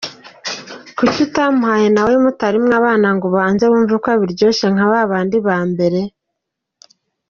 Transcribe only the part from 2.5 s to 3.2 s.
mwabana